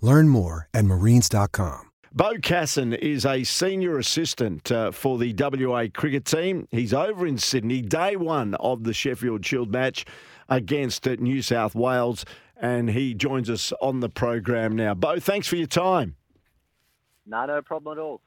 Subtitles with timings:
[0.00, 1.90] Learn more at marines.com.
[2.12, 6.66] Beau Casson is a senior assistant uh, for the WA cricket team.
[6.70, 10.06] He's over in Sydney, day one of the Sheffield Shield match
[10.48, 12.24] against uh, New South Wales,
[12.58, 14.94] and he joins us on the program now.
[14.94, 16.16] Beau, thanks for your time.
[17.26, 18.22] No, no problem at all.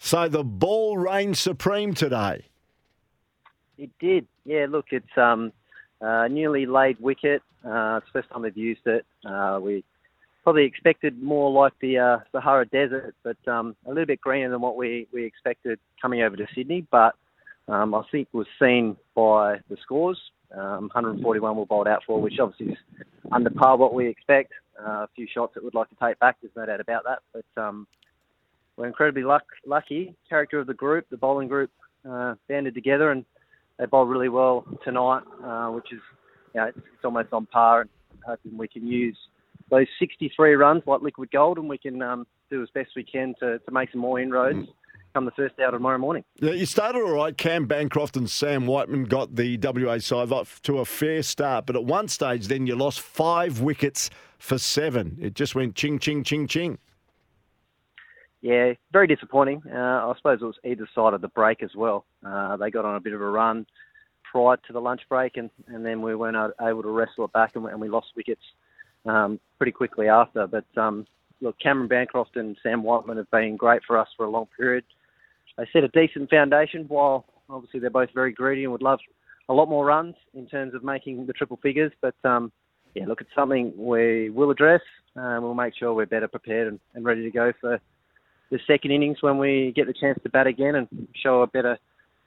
[0.00, 2.46] So the ball reigned supreme today.
[3.76, 4.26] It did.
[4.44, 5.52] Yeah, look, it's um,
[6.00, 7.42] uh, newly laid wicket.
[7.64, 9.06] Uh, it's the first time they've used it.
[9.24, 9.84] Uh, we
[10.48, 14.62] probably expected more like the uh, Sahara Desert, but um, a little bit greener than
[14.62, 16.86] what we, we expected coming over to Sydney.
[16.90, 17.14] But
[17.68, 20.18] um, I think was seen by the scores.
[20.56, 22.78] Um, 141 were bowled out for, which obviously is
[23.30, 24.54] under par what we expect.
[24.80, 27.18] Uh, a few shots that we'd like to take back, there's no doubt about that.
[27.34, 27.86] But um,
[28.78, 30.14] we're incredibly luck, lucky.
[30.30, 31.70] Character of the group, the bowling group,
[32.10, 33.26] uh, banded together and
[33.78, 36.00] they bowled really well tonight, uh, which is
[36.54, 37.82] you know, it's, it's almost on par.
[37.82, 37.90] And
[38.26, 39.18] hoping we can use
[39.70, 43.34] those 63 runs like liquid gold, and we can um, do as best we can
[43.40, 44.68] to, to make some more inroads.
[45.14, 46.22] Come the first hour tomorrow morning.
[46.36, 47.36] Yeah, you started all right.
[47.36, 51.76] Cam Bancroft and Sam Whiteman got the WA side off to a fair start, but
[51.76, 55.16] at one stage, then you lost five wickets for seven.
[55.20, 56.78] It just went ching, ching, ching, ching.
[58.42, 59.62] Yeah, very disappointing.
[59.66, 62.04] Uh, I suppose it was either side of the break as well.
[62.24, 63.66] Uh, they got on a bit of a run
[64.30, 67.56] prior to the lunch break, and, and then we weren't able to wrestle it back,
[67.56, 68.42] and and we lost wickets
[69.08, 70.46] um, pretty quickly after.
[70.46, 71.06] But um,
[71.40, 74.84] look, Cameron Bancroft and Sam Whiteman have been great for us for a long period.
[75.56, 79.00] They set a decent foundation, while obviously they're both very greedy and would love
[79.48, 81.92] a lot more runs in terms of making the triple figures.
[82.00, 82.52] But um,
[82.94, 84.82] yeah, look, it's something we will address.
[85.16, 87.80] Um, we'll make sure we're better prepared and, and ready to go for
[88.50, 90.88] the second innings when we get the chance to bat again and
[91.22, 91.76] show a better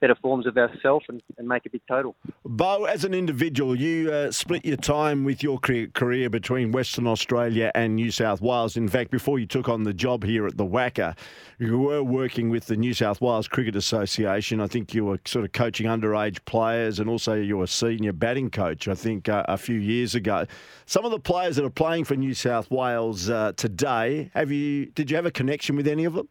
[0.01, 2.15] better forms of ourselves and, and make a big total.
[2.43, 7.71] Beau, as an individual, you uh, split your time with your career between Western Australia
[7.75, 8.75] and New South Wales.
[8.75, 11.15] In fact, before you took on the job here at the WACA,
[11.59, 14.59] you were working with the New South Wales Cricket Association.
[14.59, 18.11] I think you were sort of coaching underage players and also you were a senior
[18.11, 20.45] batting coach, I think, uh, a few years ago.
[20.87, 24.87] Some of the players that are playing for New South Wales uh, today, have you?
[24.87, 26.27] did you have a connection with any of them?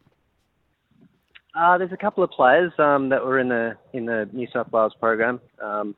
[1.53, 4.71] Uh, there's a couple of players um, that were in the in the New South
[4.71, 5.41] Wales program.
[5.61, 5.95] Um,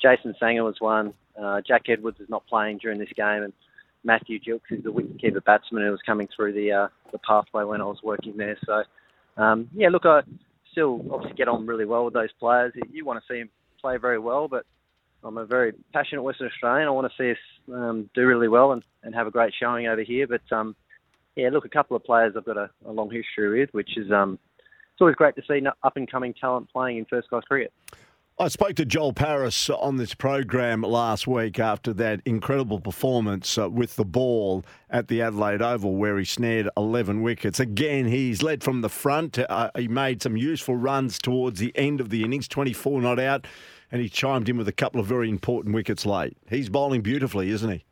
[0.00, 1.14] Jason Sangha was one.
[1.40, 3.52] Uh, Jack Edwards is not playing during this game, and
[4.04, 7.80] Matthew Gilkes is the wicketkeeper batsman who was coming through the uh, the pathway when
[7.80, 8.58] I was working there.
[8.66, 8.82] So,
[9.42, 10.20] um, yeah, look, I
[10.72, 12.74] still obviously get on really well with those players.
[12.90, 13.50] You want to see them
[13.80, 14.66] play very well, but
[15.24, 16.88] I'm a very passionate Western Australian.
[16.88, 19.86] I want to see us um, do really well and, and have a great showing
[19.86, 20.26] over here.
[20.26, 20.76] But um,
[21.36, 24.10] yeah, look, a couple of players I've got a, a long history with, which is
[24.10, 24.38] um,
[24.92, 27.72] it's always great to see up and coming talent playing in first class cricket.
[28.38, 33.68] I spoke to Joel Paris on this program last week after that incredible performance uh,
[33.68, 37.60] with the ball at the Adelaide Oval, where he snared 11 wickets.
[37.60, 39.38] Again, he's led from the front.
[39.38, 43.46] Uh, he made some useful runs towards the end of the innings, 24 not out,
[43.92, 46.36] and he chimed in with a couple of very important wickets late.
[46.48, 47.84] He's bowling beautifully, isn't he?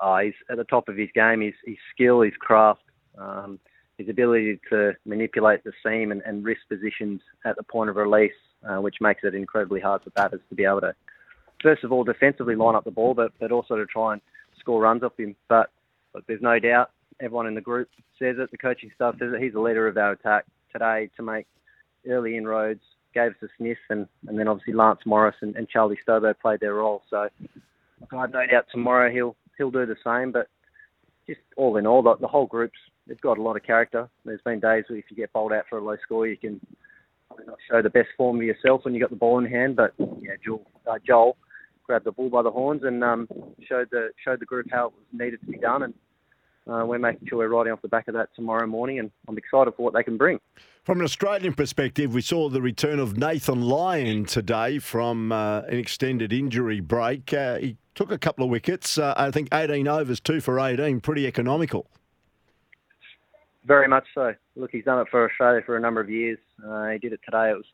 [0.00, 1.40] Oh, he's at the top of his game.
[1.40, 2.84] His, his skill, his craft.
[3.18, 3.58] Um,
[3.98, 8.32] his ability to manipulate the seam and, and risk positions at the point of release,
[8.68, 10.94] uh, which makes it incredibly hard for batters to be able to,
[11.62, 14.22] first of all, defensively line up the ball, but, but also to try and
[14.58, 15.36] score runs off him.
[15.48, 15.70] But,
[16.26, 16.90] there's no doubt,
[17.20, 17.88] everyone in the group
[18.18, 21.22] says it, the coaching staff says it, he's the leader of our attack today to
[21.22, 21.46] make
[22.08, 22.82] early inroads,
[23.14, 26.60] gave us a sniff, and, and then obviously Lance Morris and, and Charlie Stobo played
[26.60, 27.02] their role.
[27.10, 27.28] So
[28.12, 30.32] I have no doubt tomorrow he'll he'll do the same.
[30.32, 30.48] But
[31.26, 34.08] just all in all, the, the whole group's they've got a lot of character.
[34.24, 36.60] There's been days where if you get bowled out for a low score, you can
[37.46, 39.76] not show the best form of yourself when you got the ball in hand.
[39.76, 41.36] But yeah, Joel, uh, Joel
[41.84, 43.28] grabbed the bull by the horns and um,
[43.68, 45.82] showed the showed the group how it was needed to be done.
[45.84, 45.94] And
[46.66, 49.36] uh, we're making sure we're riding off the back of that tomorrow morning, and I'm
[49.36, 50.40] excited for what they can bring.
[50.82, 55.78] From an Australian perspective, we saw the return of Nathan Lyon today from uh, an
[55.78, 57.32] extended injury break.
[57.34, 58.96] Uh, he took a couple of wickets.
[58.96, 61.86] Uh, I think 18 overs, two for 18, pretty economical.
[63.66, 64.34] Very much so.
[64.56, 66.38] Look, he's done it for Australia for a number of years.
[66.66, 67.50] Uh, he did it today.
[67.50, 67.64] It was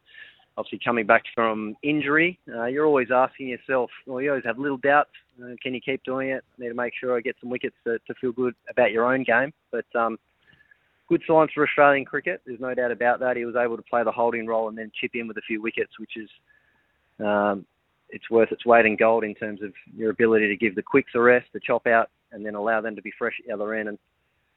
[0.57, 2.39] obviously coming back from injury.
[2.53, 5.11] Uh, you're always asking yourself, well, you always have little doubts.
[5.43, 6.45] Uh, can you keep doing it?
[6.59, 9.25] Need to make sure I get some wickets to, to feel good about your own
[9.25, 9.53] game.
[9.73, 10.19] But um,
[11.09, 12.41] good signs for Australian cricket.
[12.47, 13.37] There's no doubt about that.
[13.37, 15.61] He was able to play the holding role and then chip in with a few
[15.61, 16.29] wickets, which is
[17.19, 17.67] um,
[18.11, 21.13] it's worth its weight in gold in terms of your ability to give the quicks
[21.15, 23.75] a rest, to chop out, and then allow them to be fresh at the other
[23.75, 23.89] end.
[23.89, 23.99] And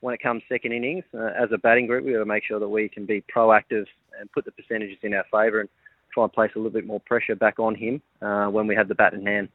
[0.04, 2.60] when it comes second innings, uh, as a batting group, we've got to make sure
[2.60, 3.86] that we can be proactive
[4.20, 5.70] and put the percentages in our favour and
[6.14, 8.90] try and place a little bit more pressure back on him uh, when we have
[8.90, 9.48] the bat in hand.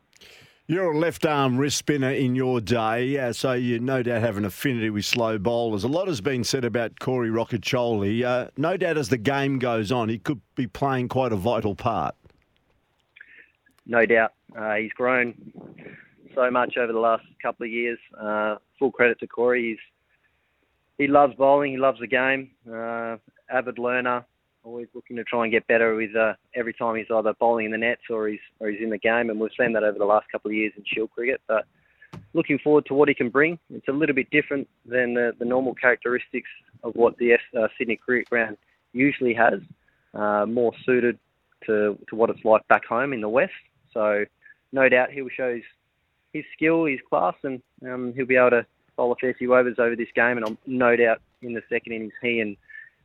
[0.67, 4.39] You're a left arm wrist spinner in your day, uh, so you no doubt have
[4.39, 5.85] an affinity with slow bowlers.
[5.85, 8.25] A lot has been said about Corey Rocchiccioli.
[8.25, 11.75] Uh, no doubt as the game goes on, he could be playing quite a vital
[11.75, 12.15] part.
[13.87, 14.33] No doubt.
[14.57, 15.35] Uh, he's grown
[16.35, 17.99] so much over the last couple of years.
[18.19, 19.71] Uh, full credit to Corey.
[19.71, 19.79] He's,
[20.99, 23.17] he loves bowling, he loves the game, uh,
[23.51, 24.25] avid learner,
[24.65, 27.73] always looking to try and get better with uh, every time he's either bowling in
[27.73, 30.05] the nets or he's or he's in the game, and we've seen that over the
[30.05, 31.41] last couple of years in Shield cricket.
[31.47, 31.65] But
[32.35, 33.59] looking forward to what he can bring.
[33.71, 36.49] It's a little bit different than the, the normal characteristics
[36.83, 38.57] of what the uh, Sydney Cricket Ground
[38.93, 39.61] usually has.
[40.15, 41.19] Uh, more suited
[41.67, 43.53] to to what it's like back home in the west.
[43.93, 44.25] So
[44.73, 45.65] no doubt he will show his,
[46.33, 48.67] his skill, his class, and um, he'll be able to
[48.99, 50.37] bowl a fair few overs over this game.
[50.37, 52.57] And I'm no doubt in the second innings he and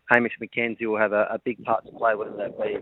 [0.09, 2.77] Hamish McKenzie will have a, a big part to play, whether that be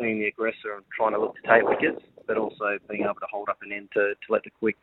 [0.00, 3.26] being the aggressor and trying to look to take wickets, but also being able to
[3.30, 4.80] hold up an end to, to let the quicks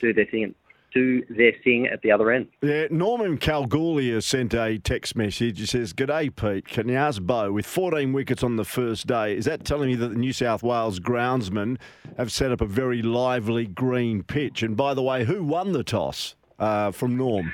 [0.00, 0.54] do their thing
[0.94, 2.46] do their thing at the other end.
[2.62, 5.58] Yeah, Norman Kalgoorlie has sent a text message.
[5.58, 6.68] He says, G'day, Pete.
[6.68, 9.96] Can you ask Beau, with 14 wickets on the first day, is that telling me
[9.96, 11.78] that the New South Wales groundsmen
[12.16, 14.62] have set up a very lively green pitch?
[14.62, 17.52] And by the way, who won the toss uh, from Norm?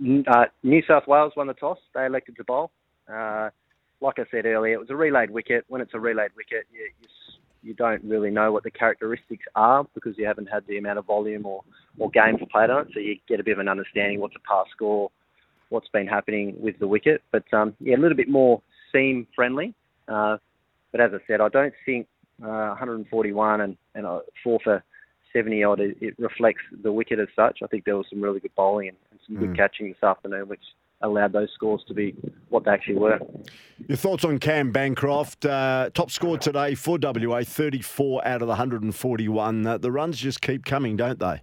[0.00, 1.78] Uh, New South Wales won the toss.
[1.94, 2.70] They elected to bowl.
[3.12, 3.50] Uh,
[4.00, 5.64] like I said earlier, it was a relayed wicket.
[5.68, 7.08] When it's a relayed wicket, you, you,
[7.62, 11.06] you, don't really know what the characteristics are because you haven't had the amount of
[11.06, 11.62] volume or,
[11.98, 12.88] or games played on it.
[12.92, 15.10] So you get a bit of an understanding what's a pass score,
[15.70, 17.22] what's been happening with the wicket.
[17.32, 18.60] But um, yeah, a little bit more
[18.92, 19.74] seam friendly.
[20.08, 20.36] Uh,
[20.92, 22.06] but as I said, I don't think
[22.42, 24.84] uh, 141 and, and a four for
[25.36, 27.58] 70 odd, it, it, reflects the wicket as such.
[27.62, 29.56] I think there was some really good bowling and, and some good mm.
[29.56, 30.62] catching this afternoon, which
[31.02, 32.14] allowed those scores to be
[32.48, 33.18] what they actually were.
[33.86, 35.44] Your thoughts on Cam Bancroft?
[35.44, 39.66] Uh, top score today for WA, 34 out of the 141.
[39.66, 41.42] Uh, the runs just keep coming, don't they?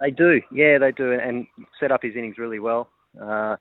[0.00, 1.46] They do, yeah, they do, and
[1.78, 2.88] set up his innings really well.
[3.20, 3.56] Uh,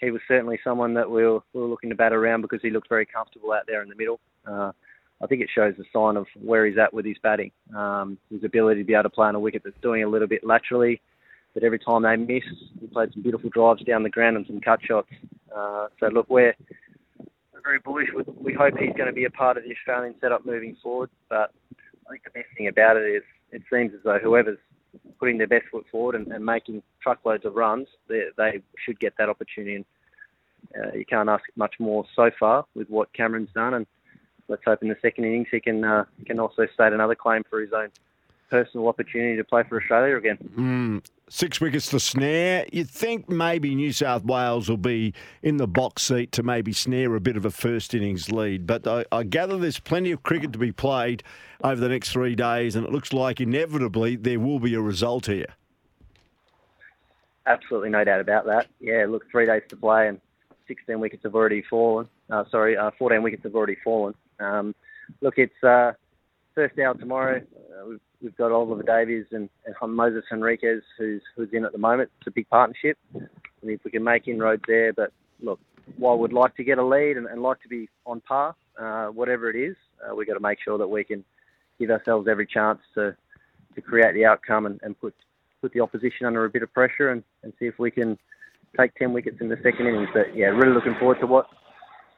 [0.00, 2.70] he was certainly someone that we were, we were looking to bat around because he
[2.70, 4.20] looked very comfortable out there in the middle.
[5.22, 7.50] I think it shows a sign of where he's at with his batting.
[7.76, 10.28] Um, his ability to be able to play on a wicket that's doing a little
[10.28, 11.00] bit laterally,
[11.54, 12.44] but every time they miss,
[12.80, 15.08] he played some beautiful drives down the ground and some cut shots.
[15.54, 16.54] Uh, so look, we're,
[17.68, 18.08] very bullish.
[18.16, 18.22] We,
[18.52, 21.10] we hope he's going to be a part of the Australian setup moving forward.
[21.28, 21.52] But
[22.06, 23.22] I think the best thing about it is
[23.52, 24.58] it seems as though whoever's
[25.20, 29.12] putting their best foot forward and, and making truckloads of runs, they, they should get
[29.18, 29.76] that opportunity.
[29.76, 29.84] And
[30.76, 33.74] uh, you can't ask much more so far with what Cameron's done.
[33.74, 33.86] And
[34.48, 37.60] let's hope in the second innings he can uh, can also state another claim for
[37.60, 37.90] his own
[38.50, 40.38] personal opportunity to play for Australia again.
[40.56, 42.66] Mm, six wickets to snare.
[42.72, 47.14] You'd think maybe New South Wales will be in the box seat to maybe snare
[47.14, 50.52] a bit of a first innings lead, but I, I gather there's plenty of cricket
[50.54, 51.22] to be played
[51.62, 55.26] over the next three days, and it looks like inevitably there will be a result
[55.26, 55.54] here.
[57.46, 58.66] Absolutely, no doubt about that.
[58.80, 60.20] Yeah, look, three days to play, and
[60.68, 62.08] 16 wickets have already fallen.
[62.30, 64.14] Uh, sorry, uh, 14 wickets have already fallen.
[64.40, 64.74] Um,
[65.20, 65.92] look, it's uh,
[66.54, 67.40] first out tomorrow.
[67.40, 71.78] Uh, we've, we've, got Oliver Davies and, and, Moises Henriques, who's who's in at the
[71.78, 72.10] moment.
[72.18, 72.98] It's a big partnership.
[73.14, 73.18] I
[73.62, 75.60] mean, if we can make inroads there, but look,
[75.96, 79.06] while we'd like to get a lead and, and like to be on par, uh,
[79.06, 81.24] whatever it is, uh, we've got to make sure that we can
[81.78, 83.16] give ourselves every chance to
[83.74, 85.14] to create the outcome and, and put
[85.60, 88.18] put the opposition under a bit of pressure and, and see if we can
[88.76, 90.08] take 10 wickets in the second innings.
[90.12, 91.46] But yeah, really looking forward to what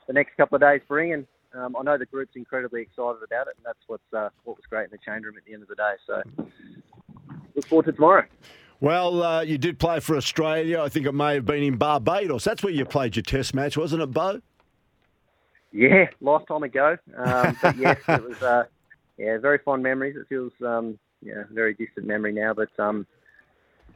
[0.07, 3.49] the next couple of days bring and um, I know the group's incredibly excited about
[3.49, 5.63] it, and that's what's uh, what was great in the change room at the end
[5.63, 5.95] of the day.
[6.07, 6.23] So
[7.55, 8.25] look forward to tomorrow.
[8.81, 10.81] Well, uh, you did play for Australia.
[10.81, 12.45] I think it may have been in Barbados.
[12.45, 14.41] That's where you played your Test match, wasn't it, Beau?
[15.73, 16.97] Yeah, lifetime ago.
[17.17, 18.43] Um, but yes, it was.
[18.43, 18.65] Uh,
[19.21, 20.17] yeah, very fond memories.
[20.17, 23.07] It feels um, yeah, very distant memory now, but um,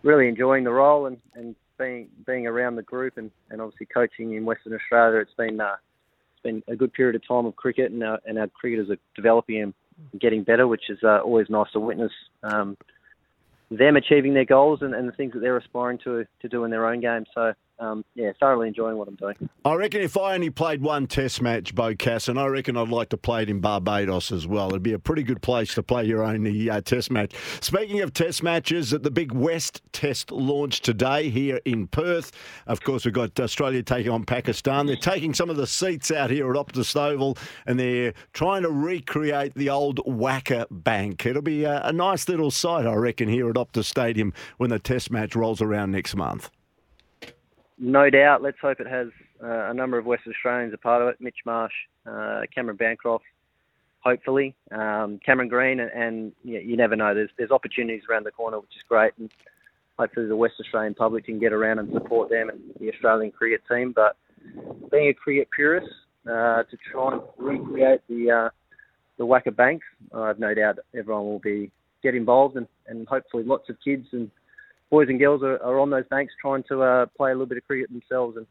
[0.02, 4.34] really enjoying the role and, and being being around the group and, and obviously coaching
[4.34, 5.20] in Western Australia.
[5.20, 5.76] It's been uh,
[6.44, 9.62] been a good period of time of cricket, and our, and our cricketers are developing
[9.62, 9.74] and
[10.20, 12.12] getting better, which is uh, always nice to witness.
[12.44, 12.76] Um,
[13.70, 16.70] them achieving their goals and, and the things that they're aspiring to to do in
[16.70, 17.24] their own game.
[17.34, 19.34] So um, yeah, thoroughly enjoying what I'm doing.
[19.64, 23.08] I reckon if I only played one Test match, Beau Casson, I reckon I'd like
[23.10, 24.68] to play it in Barbados as well.
[24.68, 27.34] It'd be a pretty good place to play your only uh, Test match.
[27.60, 32.32] Speaking of Test matches, at the Big West Test launch today here in Perth.
[32.66, 34.86] Of course, we've got Australia taking on Pakistan.
[34.86, 38.70] They're taking some of the seats out here at Optus Oval and they're trying to
[38.70, 41.26] recreate the old WACA Bank.
[41.26, 44.78] It'll be a, a nice little sight, I reckon, here at Optus Stadium when the
[44.78, 46.50] Test match rolls around next month
[47.84, 48.42] no doubt.
[48.42, 49.08] Let's hope it has
[49.42, 51.16] uh, a number of West Australians a part of it.
[51.20, 51.72] Mitch Marsh,
[52.10, 53.24] uh, Cameron Bancroft,
[54.00, 57.14] hopefully, um, Cameron Green, and, and yeah, you never know.
[57.14, 59.30] There's there's opportunities around the corner, which is great, and
[59.98, 63.60] hopefully the West Australian public can get around and support them and the Australian cricket
[63.70, 63.92] team.
[63.94, 64.16] But
[64.90, 65.86] being a cricket purist,
[66.26, 68.50] uh, to try and recreate the uh,
[69.18, 71.70] the WACA banks, I've no doubt everyone will be
[72.02, 74.30] get involved and, and hopefully lots of kids and
[74.94, 77.58] boys and girls are, are on those banks trying to uh, play a little bit
[77.58, 78.46] of cricket themselves and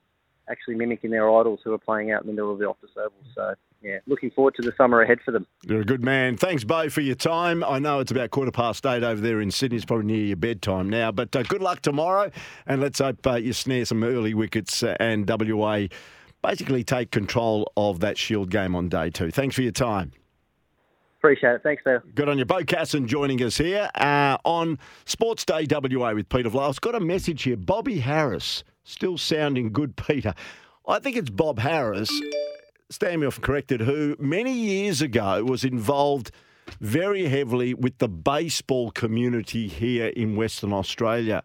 [0.49, 3.13] actually mimicking their idols who are playing out in the middle of the Optus Oval.
[3.33, 5.47] So, yeah, looking forward to the summer ahead for them.
[5.63, 6.35] You're a good man.
[6.35, 7.63] Thanks, Beau, for your time.
[7.63, 9.77] I know it's about quarter past eight over there in Sydney.
[9.77, 12.29] It's probably near your bedtime now, but uh, good luck tomorrow,
[12.67, 15.87] and let's hope uh, you snare some early wickets uh, and WA
[16.41, 19.31] basically take control of that Shield game on day two.
[19.31, 20.11] Thanks for your time.
[21.23, 21.63] Appreciate it.
[21.63, 22.01] Thanks, Beau.
[22.15, 22.43] Good on you.
[22.43, 26.81] Beau Casson joining us here uh, on Sports Day WA with Peter Vlahos.
[26.81, 27.55] Got a message here.
[27.55, 30.33] Bobby Harris, still sounding good, Peter.
[30.85, 32.11] I think it's Bob Harris,
[32.89, 36.31] stand me off corrected, who many years ago was involved
[36.81, 41.41] very heavily with the baseball community here in Western Australia.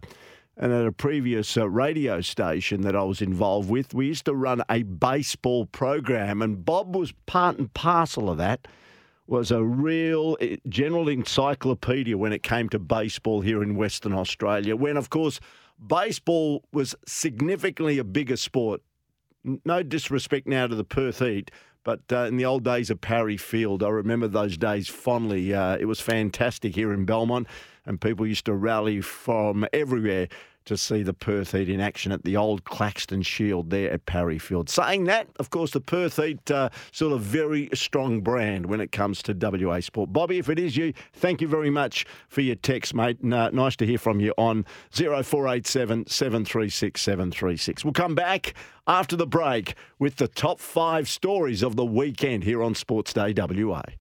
[0.57, 4.35] And at a previous uh, radio station that I was involved with, we used to
[4.35, 8.67] run a baseball program, and Bob was part and parcel of that
[9.29, 14.75] was a real eh, general encyclopedia when it came to baseball here in Western Australia.
[14.75, 15.39] When, of course,
[15.87, 18.83] baseball was significantly a bigger sport.
[19.65, 21.51] No disrespect now to the Perth Heat,
[21.85, 25.55] but uh, in the old days of Parry Field, I remember those days fondly.
[25.55, 27.47] Uh, it was fantastic here in Belmont,
[27.87, 30.29] and people used to rally from everywhere
[30.69, 34.39] to see the Perth Heat in action at the old Claxton Shield there at Parry
[34.39, 34.69] Field.
[34.69, 38.93] Saying that, of course, the Perth Heat uh, still a very strong brand when it
[38.93, 40.13] comes to WA sport.
[40.13, 43.19] Bobby, if it is you, thank you very much for your text, mate.
[43.25, 47.85] Uh, nice to hear from you on 0487 736 736.
[47.85, 48.55] We'll come back
[48.87, 53.33] after the break with the top five stories of the weekend here on Sports Day
[53.37, 53.83] WA.